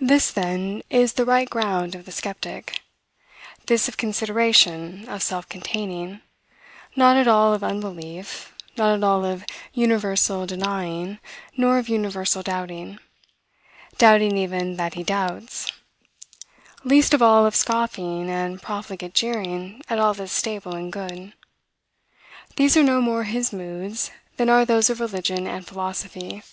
This, 0.00 0.30
then, 0.30 0.84
is 0.88 1.14
the 1.14 1.24
right 1.24 1.50
ground 1.50 1.96
of 1.96 2.04
the 2.04 2.12
skeptic, 2.12 2.80
this 3.66 3.88
of 3.88 3.96
consideration, 3.96 5.08
of 5.08 5.20
self 5.20 5.48
containing; 5.48 6.20
not 6.94 7.16
at 7.16 7.26
all 7.26 7.52
of 7.52 7.64
unbelief; 7.64 8.54
not 8.76 8.94
at 8.94 9.02
all 9.02 9.24
of 9.24 9.44
universal 9.74 10.46
denying, 10.46 11.18
nor 11.56 11.76
of 11.80 11.88
universal 11.88 12.40
doubting, 12.44 13.00
doubting 13.96 14.38
even 14.38 14.76
that 14.76 14.94
he 14.94 15.02
doubts; 15.02 15.72
least 16.84 17.12
of 17.12 17.20
all, 17.20 17.44
of 17.44 17.56
scoffing 17.56 18.30
and 18.30 18.62
profligate 18.62 19.12
jeering 19.12 19.82
at 19.90 19.98
all 19.98 20.14
that 20.14 20.22
is 20.22 20.30
stable 20.30 20.76
and 20.76 20.92
good. 20.92 21.32
These 22.54 22.76
are 22.76 22.84
no 22.84 23.00
more 23.00 23.24
his 23.24 23.52
moods 23.52 24.12
than 24.36 24.48
are 24.48 24.64
those 24.64 24.88
of 24.88 25.00
religion 25.00 25.48
and 25.48 25.66
philosophy. 25.66 26.44